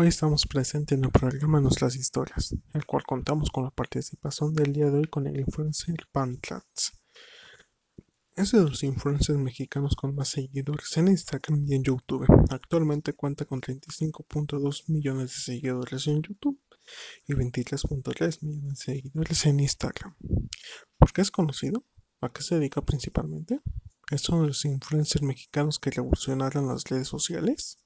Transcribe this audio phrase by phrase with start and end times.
[0.00, 4.72] Hoy estamos presentes en el programa Nuestras Historias, el cual contamos con la participación del
[4.72, 6.92] día de hoy con el influencer Pantlats.
[8.36, 12.24] Es de los influencers mexicanos con más seguidores en Instagram y en YouTube.
[12.48, 16.60] Actualmente cuenta con 35.2 millones de seguidores en YouTube
[17.26, 20.14] y 23.3 millones de seguidores en Instagram.
[20.96, 21.84] ¿Por qué es conocido?
[22.20, 23.58] ¿A qué se dedica principalmente?
[24.12, 27.80] ¿Es uno de los influencers mexicanos que revolucionaron las redes sociales?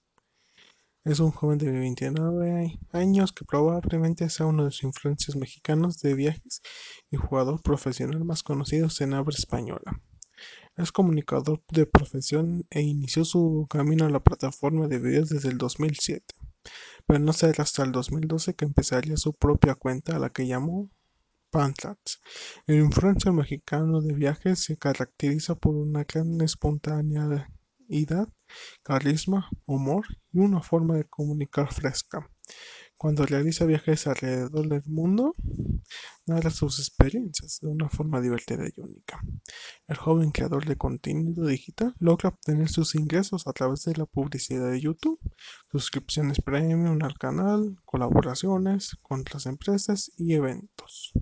[1.04, 6.14] Es un joven de 29 años que probablemente sea uno de los influencers mexicanos de
[6.14, 6.62] viajes
[7.10, 10.00] y jugador profesional más conocidos en habla española.
[10.76, 15.58] Es comunicador de profesión e inició su camino a la plataforma de videos desde el
[15.58, 16.24] 2007,
[17.04, 20.88] pero no será hasta el 2012 que empezaría su propia cuenta a la que llamó
[21.50, 22.20] Pantlats.
[22.68, 27.48] El influencer mexicano de viajes se caracteriza por una gran espontaneidad
[28.82, 32.28] carisma, humor y una forma de comunicar fresca.
[32.96, 35.34] Cuando realiza viajes alrededor del mundo,
[36.26, 39.20] narra sus experiencias de una forma divertida y única.
[39.88, 44.70] El joven creador de contenido digital logra obtener sus ingresos a través de la publicidad
[44.70, 45.18] de YouTube,
[45.72, 51.12] suscripciones premium al canal, colaboraciones con otras empresas y eventos.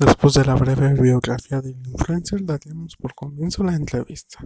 [0.00, 4.38] Después de la breve biografía del influencer, daremos por comienzo la entrevista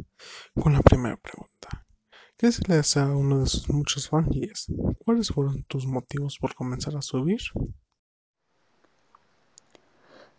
[0.59, 1.85] con la primera pregunta.
[2.39, 4.67] ¿Qué se le hace a uno de sus muchos fans?
[5.05, 7.43] ¿Cuáles fueron tus motivos por comenzar a subir?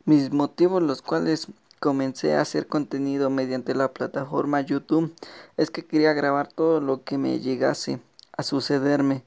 [0.03, 1.47] Mis motivos los cuales
[1.79, 5.13] comencé a hacer contenido mediante la plataforma YouTube
[5.57, 7.99] es que quería grabar todo lo que me llegase
[8.35, 9.23] a sucederme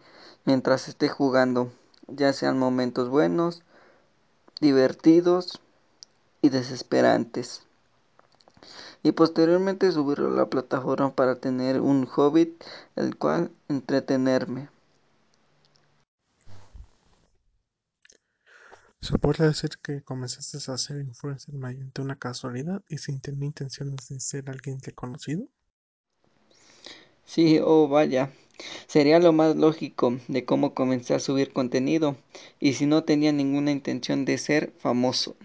[0.46, 1.70] mientras esté jugando,
[2.08, 3.62] ya sean momentos buenos,
[4.60, 5.60] divertidos
[6.46, 7.62] y desesperantes.
[9.02, 12.62] Y posteriormente subirlo a la plataforma para tener un hobbit
[12.96, 14.68] el cual entretenerme.
[19.00, 24.08] Se puede decir que comenzaste a ser influencer mediante una casualidad y sin tener intenciones
[24.08, 25.46] de ser alguien reconocido.
[27.24, 28.32] Sí, oh vaya,
[28.88, 32.16] sería lo más lógico de cómo comencé a subir contenido
[32.58, 35.36] y si no tenía ninguna intención de ser famoso.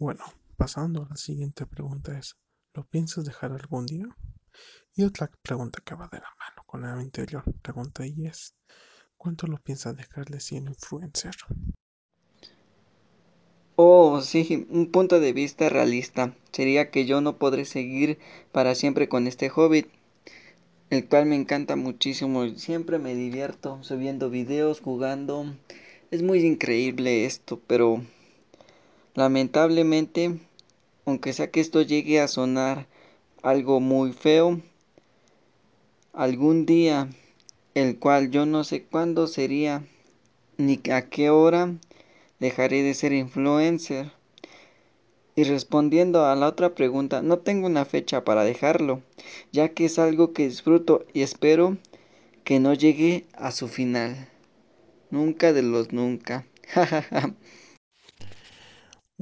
[0.00, 0.24] Bueno,
[0.56, 2.34] pasando a la siguiente pregunta es,
[2.72, 4.06] ¿lo piensas dejar algún día?
[4.94, 8.54] Y otra pregunta que va de la mano con la anterior pregunta y es,
[9.18, 11.34] ¿cuánto lo piensas dejarle siendo influencer?
[13.76, 18.18] Oh, sí, un punto de vista realista sería que yo no podré seguir
[18.52, 19.86] para siempre con este hobbit,
[20.88, 25.44] el cual me encanta muchísimo, siempre me divierto subiendo videos, jugando,
[26.10, 28.02] es muy increíble esto, pero
[29.14, 30.38] Lamentablemente,
[31.04, 32.86] aunque sea que esto llegue a sonar
[33.42, 34.60] algo muy feo,
[36.12, 37.08] algún día,
[37.74, 39.84] el cual yo no sé cuándo sería,
[40.58, 41.74] ni a qué hora,
[42.38, 44.12] dejaré de ser influencer.
[45.34, 49.02] Y respondiendo a la otra pregunta, no tengo una fecha para dejarlo,
[49.50, 51.78] ya que es algo que disfruto y espero
[52.44, 54.28] que no llegue a su final.
[55.10, 56.46] Nunca de los nunca.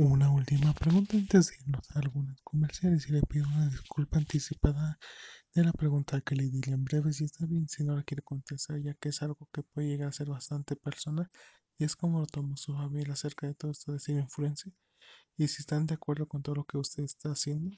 [0.00, 4.96] Una última pregunta antes de irnos a algunas comerciales y le pido una disculpa anticipada
[5.56, 8.22] de la pregunta que le diré en breve si está bien, si no la quiere
[8.22, 11.28] contestar ya que es algo que puede llegar a ser bastante personal
[11.78, 14.70] y es como lo tomó su familia acerca de todo esto de ser influencia
[15.36, 17.76] y si están de acuerdo con todo lo que usted está haciendo.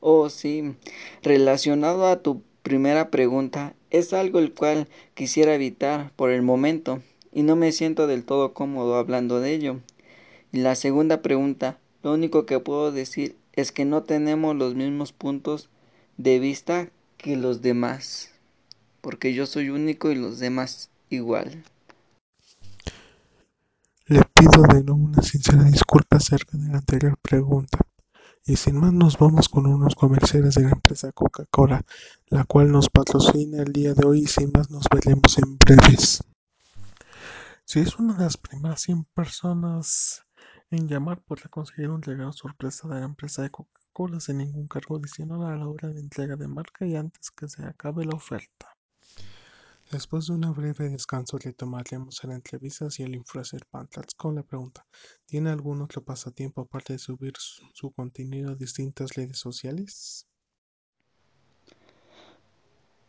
[0.00, 0.76] Oh, sí,
[1.22, 7.02] relacionado a tu primera pregunta, es algo el cual quisiera evitar por el momento
[7.32, 9.80] y no me siento del todo cómodo hablando de ello.
[10.52, 15.12] Y la segunda pregunta, lo único que puedo decir es que no tenemos los mismos
[15.12, 15.68] puntos
[16.16, 18.30] de vista que los demás,
[19.00, 21.64] porque yo soy único y los demás igual.
[24.06, 27.78] Le pido de nuevo una sincera disculpa acerca de la anterior pregunta.
[28.44, 31.84] Y sin más nos vamos con unos comerciales de la empresa Coca-Cola,
[32.28, 36.24] la cual nos patrocina el día de hoy y sin más nos veremos en breves.
[37.70, 40.26] Si es una de las primeras 100 personas
[40.72, 44.96] en llamar, podrá conseguir un regalo sorpresa de la empresa de Coca-Cola sin ningún cargo
[44.96, 48.76] adicional a la hora de entrega de marca y antes que se acabe la oferta.
[49.92, 54.84] Después de una breve descanso retomaremos la entrevista hacia el influencer Pantlats con la pregunta
[55.26, 60.26] ¿Tiene algún otro pasatiempo aparte de subir su, su contenido a distintas redes sociales?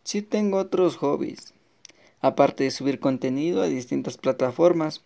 [0.03, 1.51] Sí tengo otros hobbies,
[2.21, 5.03] aparte de subir contenido a distintas plataformas,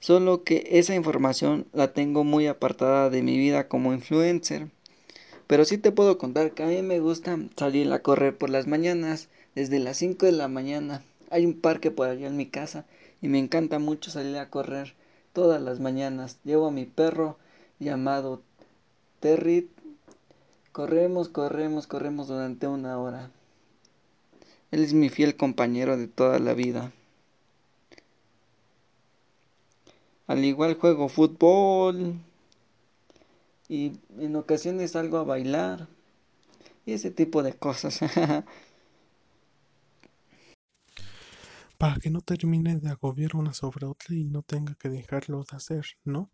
[0.00, 4.68] solo que esa información la tengo muy apartada de mi vida como influencer,
[5.46, 8.66] Pero sí te puedo contar que a mí me gusta salir a correr por las
[8.66, 11.02] mañanas, desde las 5 de la mañana.
[11.30, 12.84] Hay un parque por allá en mi casa
[13.22, 14.94] y me encanta mucho salir a correr
[15.32, 16.38] todas las mañanas.
[16.44, 17.38] Llevo a mi perro
[17.78, 18.42] llamado
[19.20, 19.70] Terry.
[20.72, 23.30] Corremos, corremos, corremos durante una hora.
[24.70, 26.92] Él es mi fiel compañero de toda la vida.
[30.26, 32.16] Al igual juego fútbol
[33.68, 35.88] y en ocasiones salgo a bailar
[36.84, 38.00] y ese tipo de cosas.
[41.78, 45.56] Para que no termine de agobiar una sobre otra y no tenga que dejarlo de
[45.56, 46.28] hacer, ¿no?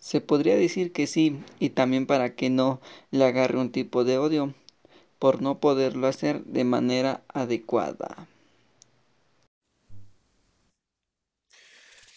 [0.00, 2.80] Se podría decir que sí, y también para que no
[3.10, 4.54] le agarre un tipo de odio
[5.20, 8.26] por no poderlo hacer de manera adecuada.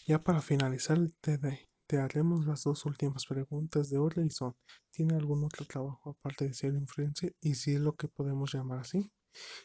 [0.07, 1.37] Ya para finalizar, te,
[1.85, 4.55] te haremos las dos últimas preguntas de orden y son,
[4.91, 7.35] ¿tiene algún otro trabajo aparte de ser influencer?
[7.41, 9.11] Y si es lo que podemos llamar así.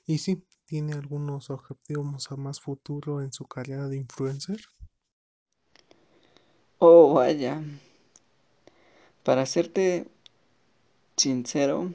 [0.04, 4.60] Y si tiene algunos objetivos a más futuro en su carrera de influencer.
[6.80, 7.62] Oh, vaya.
[9.22, 10.08] Para serte
[11.18, 11.92] sincero,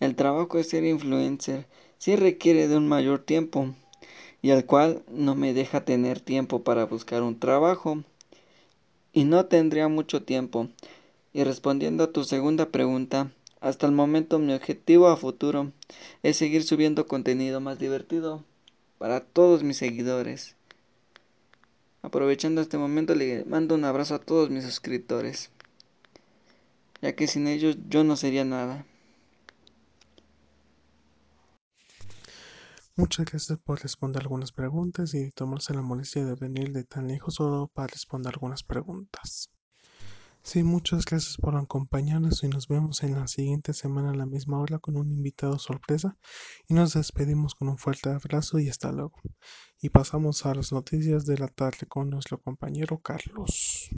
[0.00, 1.66] el trabajo de ser influencer
[1.98, 3.74] sí requiere de un mayor tiempo
[4.42, 8.04] y al cual no me deja tener tiempo para buscar un trabajo
[9.12, 10.68] y no tendría mucho tiempo.
[11.32, 15.72] Y respondiendo a tu segunda pregunta, hasta el momento mi objetivo a futuro
[16.22, 18.44] es seguir subiendo contenido más divertido
[18.98, 20.54] para todos mis seguidores.
[22.02, 25.50] Aprovechando este momento le mando un abrazo a todos mis suscriptores,
[27.02, 28.86] ya que sin ellos yo no sería nada.
[32.98, 37.34] Muchas gracias por responder algunas preguntas y tomarse la molestia de venir de tan lejos
[37.34, 39.50] solo para responder algunas preguntas.
[40.42, 44.60] Sí, muchas gracias por acompañarnos y nos vemos en la siguiente semana a la misma
[44.60, 46.16] hora con un invitado sorpresa
[46.68, 49.20] y nos despedimos con un fuerte abrazo y hasta luego.
[49.82, 53.90] Y pasamos a las noticias de la tarde con nuestro compañero Carlos.